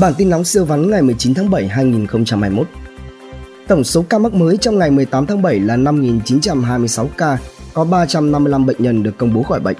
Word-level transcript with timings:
Bản 0.00 0.14
tin 0.18 0.30
nóng 0.30 0.44
siêu 0.44 0.64
vắn 0.64 0.90
ngày 0.90 1.02
19 1.02 1.34
tháng 1.34 1.50
7 1.50 1.68
2021. 1.68 2.66
Tổng 3.68 3.84
số 3.84 4.02
ca 4.02 4.18
mắc 4.18 4.34
mới 4.34 4.56
trong 4.56 4.78
ngày 4.78 4.90
18 4.90 5.26
tháng 5.26 5.42
7 5.42 5.60
là 5.60 5.76
5.926 5.76 7.06
ca, 7.18 7.38
có 7.74 7.84
355 7.84 8.66
bệnh 8.66 8.76
nhân 8.78 9.02
được 9.02 9.18
công 9.18 9.34
bố 9.34 9.42
khỏi 9.42 9.60
bệnh. 9.60 9.76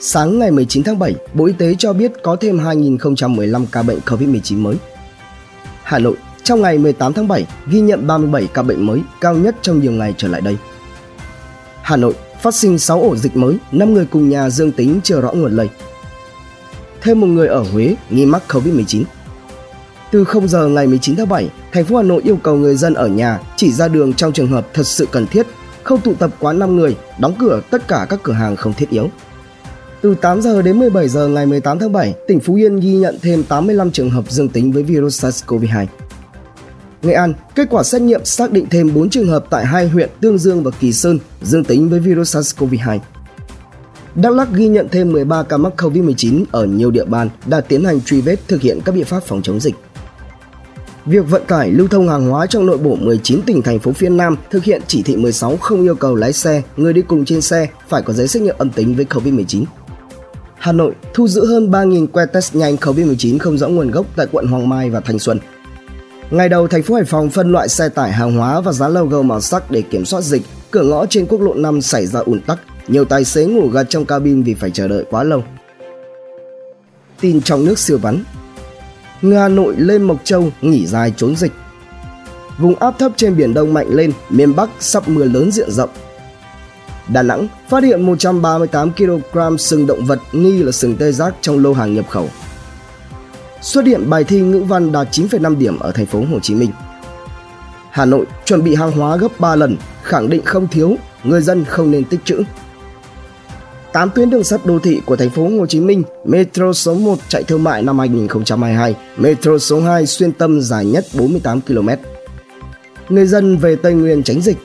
Sáng 0.00 0.38
ngày 0.38 0.50
19 0.50 0.82
tháng 0.82 0.98
7, 0.98 1.14
Bộ 1.34 1.46
Y 1.46 1.52
tế 1.52 1.74
cho 1.78 1.92
biết 1.92 2.12
có 2.22 2.36
thêm 2.36 2.58
2.015 2.58 3.66
ca 3.72 3.82
bệnh 3.82 3.98
COVID-19 4.06 4.58
mới. 4.58 4.76
Hà 5.82 5.98
Nội, 5.98 6.16
trong 6.42 6.62
ngày 6.62 6.78
18 6.78 7.12
tháng 7.12 7.28
7, 7.28 7.46
ghi 7.66 7.80
nhận 7.80 8.06
37 8.06 8.48
ca 8.54 8.62
bệnh 8.62 8.86
mới, 8.86 9.00
cao 9.20 9.34
nhất 9.34 9.56
trong 9.62 9.80
nhiều 9.80 9.92
ngày 9.92 10.14
trở 10.16 10.28
lại 10.28 10.40
đây. 10.40 10.56
Hà 11.82 11.96
Nội, 11.96 12.14
phát 12.40 12.54
sinh 12.54 12.78
6 12.78 13.02
ổ 13.02 13.16
dịch 13.16 13.36
mới, 13.36 13.56
5 13.72 13.94
người 13.94 14.06
cùng 14.06 14.28
nhà 14.28 14.50
dương 14.50 14.72
tính 14.72 15.00
chưa 15.04 15.20
rõ 15.20 15.32
nguồn 15.32 15.56
lây 15.56 15.68
thêm 17.02 17.20
một 17.20 17.26
người 17.26 17.48
ở 17.48 17.62
Huế 17.72 17.96
nghi 18.10 18.26
mắc 18.26 18.42
Covid-19. 18.48 19.02
Từ 20.10 20.24
0 20.24 20.48
giờ 20.48 20.66
ngày 20.68 20.86
19 20.86 21.16
tháng 21.16 21.28
7, 21.28 21.50
thành 21.72 21.84
phố 21.84 21.96
Hà 21.96 22.02
Nội 22.02 22.22
yêu 22.24 22.36
cầu 22.42 22.56
người 22.56 22.76
dân 22.76 22.94
ở 22.94 23.08
nhà 23.08 23.40
chỉ 23.56 23.72
ra 23.72 23.88
đường 23.88 24.12
trong 24.12 24.32
trường 24.32 24.46
hợp 24.46 24.68
thật 24.74 24.86
sự 24.86 25.08
cần 25.12 25.26
thiết, 25.26 25.46
không 25.82 26.00
tụ 26.00 26.14
tập 26.14 26.30
quá 26.38 26.52
5 26.52 26.76
người, 26.76 26.96
đóng 27.18 27.34
cửa 27.38 27.60
tất 27.70 27.88
cả 27.88 28.06
các 28.08 28.20
cửa 28.22 28.32
hàng 28.32 28.56
không 28.56 28.72
thiết 28.72 28.90
yếu. 28.90 29.08
Từ 30.00 30.14
8 30.14 30.42
giờ 30.42 30.62
đến 30.62 30.78
17 30.78 31.08
giờ 31.08 31.28
ngày 31.28 31.46
18 31.46 31.78
tháng 31.78 31.92
7, 31.92 32.14
tỉnh 32.28 32.40
Phú 32.40 32.54
Yên 32.54 32.80
ghi 32.80 32.92
nhận 32.94 33.18
thêm 33.22 33.42
85 33.42 33.90
trường 33.90 34.10
hợp 34.10 34.30
dương 34.30 34.48
tính 34.48 34.72
với 34.72 34.82
virus 34.82 35.24
SARS-CoV-2. 35.24 35.86
Nghệ 37.02 37.12
An, 37.12 37.34
kết 37.54 37.68
quả 37.70 37.82
xét 37.82 38.02
nghiệm 38.02 38.24
xác 38.24 38.52
định 38.52 38.66
thêm 38.70 38.94
4 38.94 39.10
trường 39.10 39.28
hợp 39.28 39.44
tại 39.50 39.66
hai 39.66 39.88
huyện 39.88 40.10
Tương 40.20 40.38
Dương 40.38 40.62
và 40.62 40.70
Kỳ 40.80 40.92
Sơn 40.92 41.18
dương 41.42 41.64
tính 41.64 41.88
với 41.88 42.00
virus 42.00 42.36
SARS-CoV-2. 42.36 42.98
Đắk 44.14 44.32
Lắk 44.32 44.48
ghi 44.52 44.68
nhận 44.68 44.88
thêm 44.88 45.12
13 45.12 45.42
ca 45.42 45.56
mắc 45.56 45.72
COVID-19 45.76 46.44
ở 46.52 46.64
nhiều 46.64 46.90
địa 46.90 47.04
bàn 47.04 47.28
đã 47.46 47.60
tiến 47.60 47.84
hành 47.84 48.00
truy 48.00 48.20
vết 48.20 48.36
thực 48.48 48.60
hiện 48.60 48.80
các 48.84 48.94
biện 48.94 49.04
pháp 49.04 49.22
phòng 49.22 49.42
chống 49.42 49.60
dịch. 49.60 49.74
Việc 51.06 51.28
vận 51.28 51.42
tải 51.46 51.70
lưu 51.70 51.88
thông 51.88 52.08
hàng 52.08 52.30
hóa 52.30 52.46
trong 52.46 52.66
nội 52.66 52.78
bộ 52.78 52.96
19 52.96 53.42
tỉnh 53.42 53.62
thành 53.62 53.78
phố 53.78 53.92
phía 53.92 54.08
Nam 54.08 54.36
thực 54.50 54.64
hiện 54.64 54.82
chỉ 54.86 55.02
thị 55.02 55.16
16 55.16 55.56
không 55.56 55.82
yêu 55.82 55.94
cầu 55.94 56.14
lái 56.14 56.32
xe, 56.32 56.62
người 56.76 56.92
đi 56.92 57.02
cùng 57.02 57.24
trên 57.24 57.40
xe 57.40 57.68
phải 57.88 58.02
có 58.02 58.12
giấy 58.12 58.28
xét 58.28 58.42
nghiệm 58.42 58.54
âm 58.58 58.70
tính 58.70 58.94
với 58.94 59.04
COVID-19. 59.04 59.64
Hà 60.58 60.72
Nội 60.72 60.92
thu 61.14 61.28
giữ 61.28 61.46
hơn 61.46 61.70
3.000 61.70 62.06
que 62.06 62.26
test 62.26 62.54
nhanh 62.54 62.76
COVID-19 62.76 63.38
không 63.38 63.58
rõ 63.58 63.68
nguồn 63.68 63.90
gốc 63.90 64.06
tại 64.16 64.26
quận 64.32 64.46
Hoàng 64.46 64.68
Mai 64.68 64.90
và 64.90 65.00
Thanh 65.00 65.18
Xuân. 65.18 65.38
Ngày 66.30 66.48
đầu, 66.48 66.68
thành 66.68 66.82
phố 66.82 66.94
Hải 66.94 67.04
Phòng 67.04 67.30
phân 67.30 67.52
loại 67.52 67.68
xe 67.68 67.88
tải 67.88 68.12
hàng 68.12 68.36
hóa 68.36 68.60
và 68.60 68.72
dán 68.72 68.92
logo 68.94 69.22
màu 69.22 69.40
sắc 69.40 69.70
để 69.70 69.82
kiểm 69.82 70.04
soát 70.04 70.20
dịch. 70.20 70.42
Cửa 70.70 70.82
ngõ 70.82 71.06
trên 71.06 71.26
quốc 71.26 71.40
lộ 71.40 71.54
5 71.54 71.82
xảy 71.82 72.06
ra 72.06 72.20
ùn 72.20 72.40
tắc, 72.40 72.58
nhiều 72.90 73.04
tài 73.04 73.24
xế 73.24 73.44
ngủ 73.44 73.68
gật 73.68 73.84
trong 73.88 74.04
cabin 74.04 74.42
vì 74.42 74.54
phải 74.54 74.70
chờ 74.70 74.88
đợi 74.88 75.04
quá 75.10 75.22
lâu. 75.22 75.44
Tin 77.20 77.42
trong 77.42 77.64
nước 77.64 77.78
siêu 77.78 77.98
vắn 77.98 78.24
Người 79.22 79.38
Hà 79.38 79.48
Nội 79.48 79.74
lên 79.76 80.02
Mộc 80.02 80.24
Châu 80.24 80.50
nghỉ 80.60 80.86
dài 80.86 81.12
trốn 81.16 81.36
dịch 81.36 81.52
Vùng 82.58 82.74
áp 82.74 82.98
thấp 82.98 83.12
trên 83.16 83.36
Biển 83.36 83.54
Đông 83.54 83.74
mạnh 83.74 83.88
lên, 83.90 84.12
miền 84.30 84.56
Bắc 84.56 84.70
sắp 84.80 85.08
mưa 85.08 85.24
lớn 85.24 85.50
diện 85.50 85.70
rộng. 85.70 85.90
Đà 87.08 87.22
Nẵng 87.22 87.48
phát 87.68 87.84
hiện 87.84 88.02
138 88.02 88.90
kg 88.90 89.56
sừng 89.58 89.86
động 89.86 90.06
vật 90.06 90.18
nghi 90.32 90.62
là 90.62 90.72
sừng 90.72 90.96
tê 90.96 91.12
giác 91.12 91.34
trong 91.40 91.58
lô 91.58 91.72
hàng 91.72 91.94
nhập 91.94 92.08
khẩu. 92.08 92.28
Xuất 93.62 93.86
hiện 93.86 94.10
bài 94.10 94.24
thi 94.24 94.40
ngữ 94.40 94.62
văn 94.62 94.92
đạt 94.92 95.08
9,5 95.12 95.58
điểm 95.58 95.78
ở 95.78 95.92
thành 95.92 96.06
phố 96.06 96.24
Hồ 96.30 96.40
Chí 96.40 96.54
Minh. 96.54 96.70
Hà 97.90 98.04
Nội 98.04 98.26
chuẩn 98.44 98.64
bị 98.64 98.74
hàng 98.74 98.92
hóa 98.92 99.16
gấp 99.16 99.40
3 99.40 99.56
lần, 99.56 99.76
khẳng 100.02 100.30
định 100.30 100.42
không 100.44 100.68
thiếu, 100.68 100.96
người 101.24 101.40
dân 101.40 101.64
không 101.64 101.90
nên 101.90 102.04
tích 102.04 102.20
trữ. 102.24 102.42
8 103.92 104.10
tuyến 104.10 104.30
đường 104.30 104.44
sắt 104.44 104.66
đô 104.66 104.78
thị 104.78 105.00
của 105.06 105.16
thành 105.16 105.30
phố 105.30 105.48
Hồ 105.48 105.66
Chí 105.66 105.80
Minh, 105.80 106.02
Metro 106.24 106.72
số 106.72 106.94
1 106.94 107.18
chạy 107.28 107.42
thương 107.42 107.64
mại 107.64 107.82
năm 107.82 107.98
2022, 107.98 108.96
Metro 109.16 109.58
số 109.58 109.80
2 109.80 110.06
xuyên 110.06 110.32
tâm 110.32 110.60
dài 110.60 110.84
nhất 110.84 111.06
48 111.14 111.60
km. 111.60 111.88
Người 113.08 113.26
dân 113.26 113.56
về 113.56 113.76
Tây 113.76 113.94
Nguyên 113.94 114.22
tránh 114.22 114.40
dịch. 114.40 114.56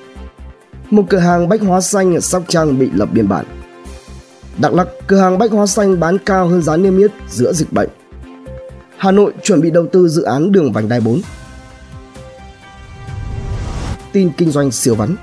Một 0.89 1.03
cửa 1.09 1.17
hàng 1.17 1.49
bách 1.49 1.61
hóa 1.61 1.81
xanh 1.81 2.15
ở 2.15 2.19
Sóc 2.19 2.43
Trăng 2.47 2.79
bị 2.79 2.89
lập 2.93 3.09
biên 3.11 3.27
bản. 3.27 3.45
Đắk 4.57 4.73
Lắk, 4.73 4.87
cửa 5.07 5.19
hàng 5.19 5.37
bách 5.37 5.51
hóa 5.51 5.65
xanh 5.65 5.99
bán 5.99 6.17
cao 6.17 6.47
hơn 6.47 6.61
giá 6.61 6.77
niêm 6.77 6.97
yết 6.97 7.11
giữa 7.29 7.53
dịch 7.53 7.73
bệnh. 7.73 7.89
Hà 8.97 9.11
Nội 9.11 9.33
chuẩn 9.43 9.61
bị 9.61 9.71
đầu 9.71 9.87
tư 9.91 10.07
dự 10.07 10.23
án 10.23 10.51
đường 10.51 10.71
vành 10.71 10.89
đai 10.89 10.99
4. 10.99 11.21
Tin 14.11 14.31
kinh 14.37 14.51
doanh 14.51 14.71
siêu 14.71 14.95
vắn 14.95 15.15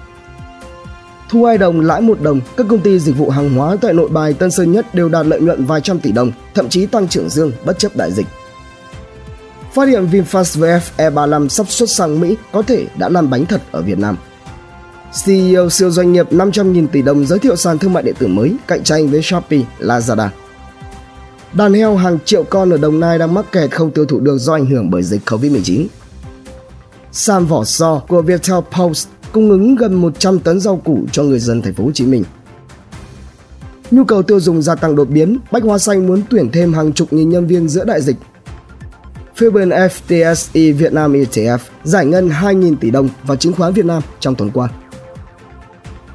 Thu 1.33 1.45
2 1.45 1.59
đồng 1.59 1.81
lãi 1.81 2.01
1 2.01 2.21
đồng, 2.21 2.41
các 2.57 2.67
công 2.71 2.81
ty 2.81 2.99
dịch 2.99 3.17
vụ 3.17 3.31
hàng 3.31 3.55
hóa 3.55 3.77
tại 3.81 3.93
nội 3.93 4.09
bài 4.09 4.35
Tân 4.35 4.51
Sơn 4.51 4.73
Nhất 4.73 4.95
đều 4.95 5.09
đạt 5.09 5.27
lợi 5.27 5.41
nhuận 5.41 5.65
vài 5.65 5.81
trăm 5.81 6.01
tỷ 6.01 6.13
đồng, 6.13 6.33
thậm 6.55 6.69
chí 6.69 6.87
tăng 6.87 7.09
trưởng 7.09 7.29
dương 7.29 7.53
bất 7.65 7.79
chấp 7.79 7.97
đại 7.97 8.13
dịch. 8.13 8.27
Phát 9.73 9.89
hiện 9.89 10.07
VinFast 10.07 10.61
VF 10.61 10.81
E35 10.97 11.49
sắp 11.49 11.69
xuất 11.69 11.91
sang 11.91 12.21
Mỹ 12.21 12.37
có 12.53 12.63
thể 12.63 12.87
đã 12.99 13.09
làm 13.09 13.31
bánh 13.31 13.47
thật 13.47 13.63
ở 13.71 13.83
Việt 13.83 13.99
Nam. 13.99 14.17
CEO 15.25 15.71
siêu 15.71 15.91
doanh 15.91 16.13
nghiệp 16.13 16.33
500.000 16.33 16.87
tỷ 16.87 17.03
đồng 17.03 17.27
giới 17.27 17.39
thiệu 17.39 17.57
sàn 17.57 17.79
thương 17.79 17.93
mại 17.93 18.03
điện 18.03 18.15
tử 18.19 18.27
mới 18.27 18.57
cạnh 18.67 18.85
tranh 18.85 19.09
với 19.09 19.23
Shopee, 19.23 19.61
Lazada. 19.81 20.29
Đàn 21.53 21.75
heo 21.75 21.97
hàng 21.97 22.19
triệu 22.25 22.45
con 22.45 22.71
ở 22.71 22.77
Đồng 22.77 23.01
Nai 23.01 23.19
đang 23.19 23.35
mắc 23.35 23.53
kẹt 23.53 23.71
không 23.71 23.91
tiêu 23.91 24.05
thụ 24.05 24.21
được 24.21 24.39
do 24.39 24.53
ảnh 24.53 24.67
hưởng 24.67 24.91
bởi 24.91 25.03
dịch 25.03 25.21
Covid-19. 25.27 25.87
Sàn 27.13 27.47
vỏ 27.47 27.65
so 27.65 27.99
của 28.09 28.23
Viettel 28.23 28.59
Post 28.71 29.09
cung 29.33 29.51
ứng 29.51 29.77
gần 29.77 29.95
100 29.95 30.39
tấn 30.39 30.61
rau 30.61 30.77
củ 30.77 31.05
cho 31.13 31.23
người 31.23 31.39
dân 31.39 31.63
thành 31.63 31.75
phố 31.75 31.85
Hồ 31.85 31.91
Chí 31.93 32.07
Minh. 32.07 32.25
Nhu 33.91 34.05
cầu 34.05 34.23
tiêu 34.23 34.41
dùng 34.41 34.63
gia 34.63 34.75
tăng 34.75 34.97
đột 34.97 35.09
biến, 35.09 35.39
Bách 35.51 35.63
Hoa 35.63 35.79
Xanh 35.79 36.07
muốn 36.07 36.23
tuyển 36.31 36.51
thêm 36.53 36.73
hàng 36.73 36.93
chục 36.93 37.13
nghìn 37.13 37.31
nhân 37.31 37.47
viên 37.47 37.69
giữa 37.69 37.85
đại 37.85 38.03
dịch. 38.03 38.17
Phía 39.37 39.51
bên 39.51 39.69
FTSE 39.69 40.75
Việt 40.75 40.93
Nam 40.93 41.13
ETF 41.13 41.59
giải 41.85 42.07
ngân 42.07 42.29
2.000 42.29 42.77
tỷ 42.77 42.91
đồng 42.91 43.09
vào 43.25 43.37
chứng 43.37 43.53
khoán 43.53 43.73
Việt 43.73 43.85
Nam 43.85 44.03
trong 44.21 44.35
tuần 44.35 44.51
qua. 44.51 44.69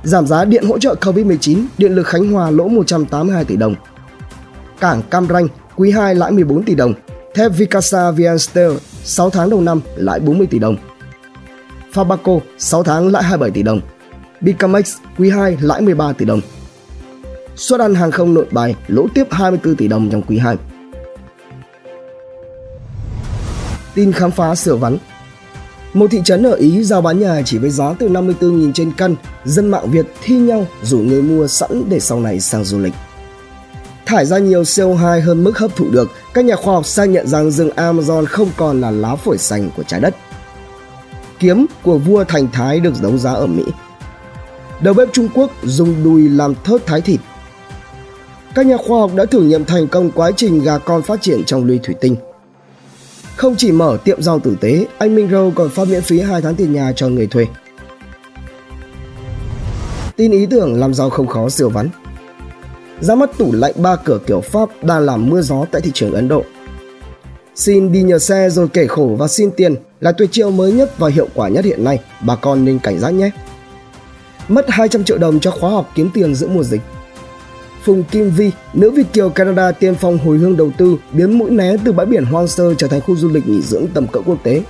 Giảm 0.04 0.28
giá 0.28 0.46
điện 0.46 0.66
hỗ 0.66 0.80
trợ 0.80 0.96
COVID-19, 1.02 1.66
điện 1.78 1.96
lực 1.96 2.08
Khánh 2.08 2.32
Hòa 2.32 2.52
lỗ 2.52 2.68
182 2.68 3.46
tỷ 3.46 3.56
đồng. 3.56 3.76
Cảng 4.80 5.02
Cam 5.10 5.28
Ranh 5.28 5.48
quý 5.76 5.92
2 5.92 6.16
lãi 6.16 6.32
14 6.32 6.64
tỷ 6.64 6.76
đồng. 6.76 6.94
Thép 7.34 7.52
Vicasa 7.58 8.12
VN 8.12 8.40
Steel 8.40 8.72
6 9.04 9.30
tháng 9.30 9.50
đầu 9.50 9.62
năm 9.62 9.82
lãi 9.96 10.20
40 10.20 10.48
tỷ 10.48 10.60
đồng. 10.60 10.78
Fabaco 11.98 12.40
6 12.58 12.84
tháng 12.84 13.08
lãi 13.08 13.24
27 13.24 13.52
tỷ 13.52 13.64
đồng. 13.64 13.82
Bicamex 14.42 14.96
quý 15.18 15.30
2 15.30 15.58
lãi 15.62 15.82
13 15.82 16.14
tỷ 16.14 16.26
đồng. 16.26 16.42
Xuất 17.56 17.80
ăn 17.80 17.96
hàng 17.96 18.12
không 18.12 18.34
nội 18.34 18.46
bài 18.52 18.76
lỗ 18.88 19.08
tiếp 19.14 19.28
24 19.32 19.76
tỷ 19.76 19.88
đồng 19.88 20.10
trong 20.12 20.22
quý 20.22 20.38
2. 20.38 20.56
Tin 23.96 24.12
khám 24.12 24.32
phá 24.32 24.56
sửa 24.56 24.76
vắn 24.76 24.98
một 25.94 26.08
thị 26.12 26.22
trấn 26.26 26.44
ở 26.44 26.52
Ý 26.52 26.84
giao 26.84 27.02
bán 27.02 27.20
nhà 27.20 27.42
chỉ 27.46 27.58
với 27.58 27.70
giá 27.70 27.94
từ 28.00 28.10
54.000 28.10 28.74
trên 28.74 28.92
căn, 28.98 29.16
dân 29.46 29.68
mạng 29.68 29.92
Việt 29.92 30.06
thi 30.24 30.36
nhau 30.36 30.68
rủ 30.84 30.98
người 30.98 31.22
mua 31.22 31.48
sẵn 31.48 31.84
để 31.90 32.00
sau 32.00 32.20
này 32.20 32.40
sang 32.40 32.64
du 32.64 32.80
lịch. 32.80 32.94
Thải 34.06 34.26
ra 34.26 34.38
nhiều 34.38 34.62
CO2 34.62 35.24
hơn 35.24 35.44
mức 35.44 35.58
hấp 35.58 35.76
thụ 35.76 35.90
được, 35.90 36.12
các 36.34 36.46
nhà 36.46 36.56
khoa 36.56 36.74
học 36.74 36.86
xác 36.86 37.06
nhận 37.06 37.28
rằng 37.28 37.52
rừng 37.52 37.70
Amazon 37.76 38.26
không 38.26 38.50
còn 38.58 38.82
là 38.82 38.92
lá 38.92 39.16
phổi 39.16 39.38
xanh 39.38 39.70
của 39.78 39.84
trái 39.84 40.00
đất 40.00 40.16
kiếm 41.40 41.66
của 41.84 41.98
vua 41.98 42.24
Thành 42.24 42.48
Thái 42.52 42.80
được 42.80 42.94
đấu 43.02 43.18
giá 43.18 43.32
ở 43.32 43.48
Mỹ. 43.48 43.64
Đầu 44.82 44.94
bếp 44.94 45.14
Trung 45.14 45.30
Quốc 45.34 45.52
dùng 45.64 46.04
đùi 46.04 46.30
làm 46.30 46.54
thớt 46.64 46.86
thái 46.86 47.02
thịt. 47.02 47.20
Các 48.56 48.66
nhà 48.66 48.78
khoa 48.78 49.00
học 49.00 49.12
đã 49.16 49.26
thử 49.26 49.42
nghiệm 49.42 49.66
thành 49.66 49.88
công 49.88 50.12
quá 50.12 50.32
trình 50.32 50.64
gà 50.64 50.78
con 50.78 51.02
phát 51.02 51.22
triển 51.22 51.44
trong 51.46 51.66
ly 51.66 51.80
thủy 51.84 51.96
tinh. 52.02 52.16
Không 53.36 53.56
chỉ 53.56 53.72
mở 53.72 53.98
tiệm 54.04 54.22
rau 54.22 54.40
tử 54.40 54.58
tế, 54.62 54.86
anh 54.98 55.16
Minh 55.16 55.30
Râu 55.32 55.52
còn 55.56 55.70
phát 55.70 55.88
miễn 55.88 56.02
phí 56.02 56.20
2 56.20 56.42
tháng 56.42 56.56
tiền 56.56 56.74
nhà 56.74 56.92
cho 56.96 57.10
người 57.10 57.28
thuê. 57.28 57.46
Tin 60.16 60.32
ý 60.32 60.46
tưởng 60.46 60.80
làm 60.80 60.94
giàu 60.94 61.10
không 61.10 61.28
khó 61.28 61.50
siêu 61.50 61.70
vắn. 61.70 61.90
Giá 63.00 63.16
mắt 63.16 63.30
tủ 63.38 63.52
lạnh 63.54 63.74
ba 63.76 63.96
cửa 63.96 64.20
kiểu 64.28 64.42
Pháp 64.42 64.84
đang 64.84 65.02
làm 65.02 65.30
mưa 65.30 65.42
gió 65.42 65.66
tại 65.72 65.82
thị 65.82 65.92
trường 65.94 66.14
Ấn 66.14 66.28
Độ. 66.28 66.44
Xin 67.56 67.92
đi 67.92 68.02
nhờ 68.02 68.20
xe 68.20 68.50
rồi 68.50 68.68
kể 68.68 68.88
khổ 68.88 69.16
và 69.20 69.28
xin 69.28 69.52
tiền 69.52 69.76
là 70.00 70.12
tuyệt 70.12 70.30
chiêu 70.32 70.52
mới 70.52 70.72
nhất 70.72 70.98
và 70.98 71.10
hiệu 71.10 71.28
quả 71.34 71.50
nhất 71.50 71.66
hiện 71.66 71.84
nay, 71.84 72.00
bà 72.22 72.36
con 72.36 72.66
nên 72.66 72.80
cảnh 72.80 73.00
giác 73.00 73.10
nhé. 73.10 73.32
Mất 74.48 74.66
200 74.70 75.04
triệu 75.04 75.18
đồng 75.18 75.40
cho 75.40 75.52
khóa 75.52 75.70
học 75.70 75.92
kiếm 75.96 76.10
tiền 76.14 76.36
giữa 76.36 76.48
mùa 76.48 76.64
dịch. 76.64 76.82
Phùng 77.84 78.04
Kim 78.04 78.30
Vi, 78.30 78.52
nữ 78.74 78.92
Việt 78.92 79.14
kiều 79.14 79.30
Canada 79.30 79.72
tiên 79.72 79.96
phong 79.96 80.18
hồi 80.18 80.38
hương 80.38 80.58
đầu 80.58 80.72
tư, 80.78 80.98
biến 81.12 81.38
mũi 81.38 81.52
né 81.52 81.76
từ 81.86 81.92
bãi 81.92 82.06
biển 82.06 82.26
hoang 82.26 82.48
sơ 82.48 82.74
trở 82.74 82.88
thành 82.88 83.02
khu 83.02 83.16
du 83.16 83.30
lịch 83.30 83.48
nghỉ 83.48 83.62
dưỡng 83.62 83.88
tầm 83.94 84.08
cỡ 84.08 84.20
quốc 84.26 84.38
tế. 84.44 84.64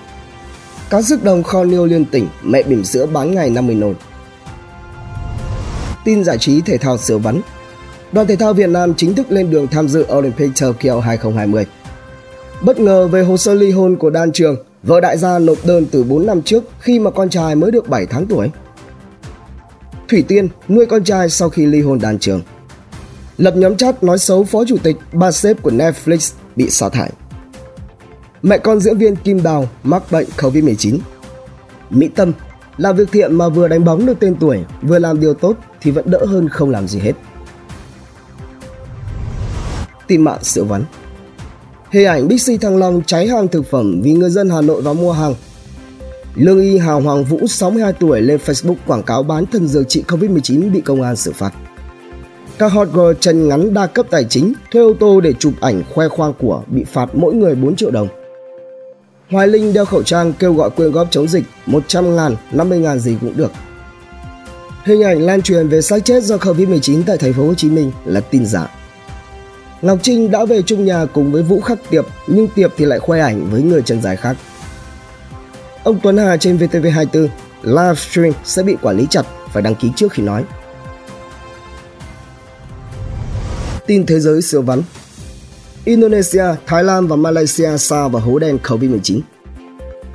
Cá 0.90 1.02
sức 1.02 1.24
đồng 1.24 1.44
kho 1.44 1.64
niêu 1.64 1.86
liên 1.86 2.06
tỉnh, 2.06 2.28
mẹ 2.44 2.64
bỉm 2.64 2.84
sữa 2.84 3.06
bán 3.06 3.36
ngày 3.36 3.50
50 3.50 3.76
nồi. 3.76 3.96
Tin 6.06 6.24
giải 6.24 6.38
trí 6.38 6.62
thể 6.62 6.78
thao 6.78 6.98
siêu 6.98 7.20
vắn 7.20 7.42
Đoàn 8.12 8.28
thể 8.28 8.36
thao 8.36 8.54
Việt 8.54 8.70
Nam 8.70 8.94
chính 8.94 9.16
thức 9.16 9.32
lên 9.32 9.52
đường 9.52 9.68
tham 9.68 9.88
dự 9.88 10.06
Olympic 10.14 10.52
Tokyo 10.60 11.00
2020. 11.00 11.66
Bất 12.62 12.80
ngờ 12.80 13.08
về 13.08 13.24
hồ 13.24 13.38
sơ 13.38 13.54
ly 13.54 13.72
hôn 13.72 13.96
của 13.96 14.10
Đan 14.10 14.32
Trường, 14.32 14.56
vợ 14.84 15.00
đại 15.00 15.18
gia 15.18 15.40
nộp 15.40 15.58
đơn 15.66 15.86
từ 15.92 16.04
4 16.04 16.26
năm 16.26 16.42
trước 16.42 16.64
khi 16.80 17.00
mà 17.00 17.12
con 17.12 17.30
trai 17.30 17.56
mới 17.56 17.72
được 17.72 17.90
7 17.90 18.06
tháng 18.06 18.26
tuổi. 18.26 18.50
Thủy 20.08 20.24
Tiên 20.28 20.48
nuôi 20.68 20.86
con 20.86 21.04
trai 21.04 21.30
sau 21.30 21.50
khi 21.50 21.66
ly 21.66 21.82
hôn 21.82 22.00
Đan 22.02 22.20
Trường. 22.20 22.42
Lập 23.38 23.54
nhóm 23.58 23.78
chat 23.78 24.04
nói 24.04 24.18
xấu 24.18 24.44
phó 24.44 24.66
chủ 24.66 24.78
tịch, 24.84 24.98
ba 25.14 25.32
sếp 25.32 25.62
của 25.62 25.72
Netflix 25.72 26.34
bị 26.56 26.70
sa 26.70 26.90
thải. 26.90 27.12
Mẹ 28.42 28.58
con 28.58 28.80
diễn 28.80 28.98
viên 28.98 29.16
Kim 29.16 29.44
Đào 29.44 29.68
mắc 29.84 30.04
bệnh 30.12 30.28
Covid-19. 30.38 30.98
Mỹ 31.90 32.10
Tâm 32.16 32.32
làm 32.78 32.96
việc 32.96 33.12
thiện 33.12 33.36
mà 33.36 33.50
vừa 33.50 33.68
đánh 33.68 33.86
bóng 33.86 34.06
được 34.06 34.20
tên 34.20 34.36
tuổi, 34.40 34.64
vừa 34.82 35.00
làm 35.00 35.20
điều 35.20 35.34
tốt 35.34 35.56
thì 35.82 35.92
vẫn 35.92 36.12
đỡ 36.12 36.26
hơn 36.26 36.50
không 36.50 36.70
làm 36.70 36.88
gì 36.88 37.00
hết. 37.00 37.14
Tin 40.08 40.22
mạng 40.22 40.40
sự 40.42 40.64
vấn 40.64 40.84
Hình 41.92 42.06
ảnh 42.06 42.28
Bixi 42.28 42.58
Thăng 42.58 42.78
Long 42.78 43.02
cháy 43.06 43.28
hàng 43.28 43.48
thực 43.48 43.70
phẩm 43.70 44.02
vì 44.02 44.14
người 44.14 44.30
dân 44.30 44.50
Hà 44.50 44.62
Nội 44.62 44.82
vào 44.82 44.94
mua 44.94 45.12
hàng. 45.12 45.36
Lương 46.36 46.62
y 46.62 46.78
Hà 46.78 46.94
Hoàng 46.94 47.24
Vũ 47.24 47.48
62 47.48 47.94
tuổi 47.94 48.22
lên 48.22 48.40
Facebook 48.46 48.76
quảng 48.88 49.04
cáo 49.04 49.24
bán 49.24 49.46
thần 49.46 49.68
dược 49.68 49.90
trị 49.90 50.04
Covid-19 50.08 50.72
bị 50.72 50.82
công 50.82 51.02
an 51.02 51.16
xử 51.16 51.32
phạt. 51.32 51.52
Các 52.58 52.72
hot 52.72 52.88
girl 52.94 53.12
chân 53.20 53.50
ngắn 53.50 53.74
đa 53.74 53.88
cấp 53.88 54.06
tài 54.10 54.24
chính 54.24 54.54
thuê 54.72 54.82
ô 54.82 54.94
tô 55.00 55.22
để 55.22 55.34
chụp 55.40 55.54
ảnh 55.62 55.84
khoe 55.94 56.08
khoang 56.08 56.34
của 56.40 56.64
bị 56.68 56.84
phạt 56.84 57.16
mỗi 57.16 57.34
người 57.34 57.56
4 57.56 57.76
triệu 57.76 57.92
đồng. 57.92 58.08
Hoài 59.30 59.48
Linh 59.48 59.74
đeo 59.74 59.86
khẩu 59.86 60.04
trang 60.04 60.34
kêu 60.34 60.54
gọi 60.54 60.70
quyên 60.70 60.92
góp 60.92 61.08
chống 61.12 61.28
dịch 61.28 61.44
100 61.66 62.16
ngàn, 62.16 62.36
50 62.52 62.80
ngàn 62.80 63.00
gì 63.00 63.18
cũng 63.22 63.38
được. 63.38 63.52
Hình 64.84 65.04
ảnh 65.04 65.22
lan 65.22 65.42
truyền 65.42 65.68
về 65.68 65.82
xác 65.82 66.06
chết 66.06 66.24
do 66.24 66.38
Covid-19 66.38 67.02
tại 67.06 67.18
thành 67.18 67.34
phố 67.34 67.48
Hồ 67.48 67.54
Chí 67.54 67.70
Minh 67.70 67.92
là 68.06 68.20
tin 68.20 68.46
giả. 68.46 68.77
Ngọc 69.82 70.00
Trinh 70.02 70.32
đã 70.32 70.46
về 70.46 70.62
chung 70.62 70.86
nhà 70.86 71.06
cùng 71.06 71.32
với 71.32 71.44
Vũ 71.44 71.62
Khắc 71.62 71.78
Tiệp 71.90 72.06
nhưng 72.28 72.48
Tiệp 72.48 72.74
thì 72.78 72.86
lại 72.86 73.00
khoe 73.00 73.20
ảnh 73.20 73.50
với 73.52 73.62
người 73.62 73.82
chân 73.82 74.02
dài 74.02 74.16
khác. 74.16 74.38
Ông 75.84 76.00
Tuấn 76.04 76.18
Hà 76.18 76.38
trên 76.38 76.58
VTV24 76.58 77.28
livestream 77.64 78.34
sẽ 78.44 78.64
bị 78.64 78.76
quản 78.82 78.98
lý 78.98 79.08
chặt 79.10 79.24
phải 79.54 79.64
đăng 79.64 79.76
ký 79.76 79.92
trước 79.96 80.12
khi 80.12 80.24
nói. 80.24 80.44
Tin 83.86 84.06
thế 84.06 84.20
giới 84.20 84.42
siêu 84.42 84.62
vắn 84.62 84.82
Indonesia, 85.86 86.46
Thái 86.66 86.84
Lan 86.84 87.08
và 87.08 87.16
Malaysia 87.16 87.78
xa 87.78 88.08
vào 88.08 88.22
hố 88.22 88.40
đen 88.40 88.58
Covid-19. 88.64 89.20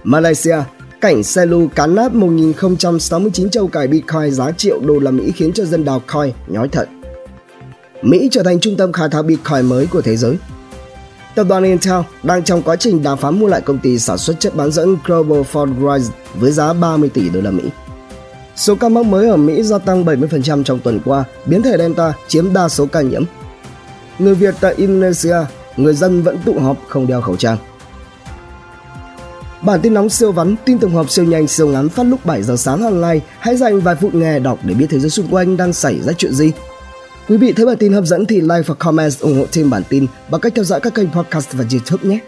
Malaysia, 0.04 0.56
cảnh 1.00 1.22
xe 1.22 1.46
lưu 1.46 1.68
cán 1.74 1.94
nát 1.94 2.14
1069 2.14 3.50
châu 3.50 3.68
cải 3.68 3.88
Bitcoin 3.88 4.30
giá 4.30 4.50
triệu 4.50 4.80
đô 4.80 4.98
la 4.98 5.10
Mỹ 5.10 5.32
khiến 5.36 5.52
cho 5.52 5.64
dân 5.64 5.84
đào 5.84 6.02
coin 6.12 6.32
nhói 6.46 6.68
thận. 6.68 7.01
Mỹ 8.02 8.28
trở 8.30 8.42
thành 8.42 8.60
trung 8.60 8.76
tâm 8.76 8.92
khai 8.92 9.08
thác 9.08 9.22
Bitcoin 9.22 9.66
mới 9.66 9.86
của 9.86 10.02
thế 10.02 10.16
giới. 10.16 10.36
Tập 11.34 11.46
đoàn 11.48 11.62
Intel 11.62 12.00
đang 12.22 12.44
trong 12.44 12.62
quá 12.62 12.76
trình 12.76 13.02
đàm 13.02 13.18
phán 13.18 13.40
mua 13.40 13.46
lại 13.46 13.60
công 13.60 13.78
ty 13.78 13.98
sản 13.98 14.18
xuất 14.18 14.40
chất 14.40 14.56
bán 14.56 14.72
dẫn 14.72 14.96
Global 15.04 15.40
Foundries 15.52 16.08
với 16.34 16.52
giá 16.52 16.72
30 16.72 17.08
tỷ 17.14 17.28
đô 17.28 17.40
la 17.40 17.50
Mỹ. 17.50 17.62
Số 18.56 18.74
ca 18.74 18.88
mắc 18.88 19.06
mới 19.06 19.28
ở 19.28 19.36
Mỹ 19.36 19.62
gia 19.62 19.78
tăng 19.78 20.04
70% 20.04 20.62
trong 20.64 20.80
tuần 20.80 21.00
qua, 21.04 21.24
biến 21.46 21.62
thể 21.62 21.78
Delta 21.78 22.12
chiếm 22.28 22.52
đa 22.52 22.68
số 22.68 22.86
ca 22.86 23.00
nhiễm. 23.00 23.24
Người 24.18 24.34
Việt 24.34 24.54
tại 24.60 24.74
Indonesia, 24.74 25.36
người 25.76 25.94
dân 25.94 26.22
vẫn 26.22 26.38
tụ 26.44 26.58
họp 26.58 26.76
không 26.88 27.06
đeo 27.06 27.20
khẩu 27.20 27.36
trang. 27.36 27.56
Bản 29.62 29.80
tin 29.80 29.94
nóng 29.94 30.08
siêu 30.08 30.32
vắn, 30.32 30.56
tin 30.64 30.78
tổng 30.78 30.94
hợp 30.94 31.10
siêu 31.10 31.24
nhanh 31.24 31.46
siêu 31.46 31.68
ngắn 31.68 31.88
phát 31.88 32.02
lúc 32.02 32.26
7 32.26 32.42
giờ 32.42 32.56
sáng 32.56 32.82
hàng 32.82 33.00
ngày. 33.00 33.20
Hãy 33.38 33.56
dành 33.56 33.80
vài 33.80 33.96
phút 33.96 34.14
nghe 34.14 34.38
đọc 34.38 34.58
để 34.62 34.74
biết 34.74 34.86
thế 34.90 35.00
giới 35.00 35.10
xung 35.10 35.28
quanh 35.28 35.56
đang 35.56 35.72
xảy 35.72 36.00
ra 36.00 36.12
chuyện 36.12 36.32
gì. 36.32 36.52
Quý 37.28 37.36
vị 37.36 37.52
thấy 37.52 37.66
bản 37.66 37.76
tin 37.76 37.92
hấp 37.92 38.04
dẫn 38.04 38.26
thì 38.26 38.40
like 38.40 38.62
và 38.66 38.74
comment 38.74 39.20
ủng 39.20 39.38
hộ 39.38 39.46
thêm 39.52 39.70
bản 39.70 39.82
tin 39.88 40.06
bằng 40.30 40.40
cách 40.40 40.52
theo 40.56 40.64
dõi 40.64 40.80
các 40.80 40.94
kênh 40.94 41.12
podcast 41.12 41.52
và 41.52 41.64
YouTube 41.72 42.08
nhé. 42.08 42.18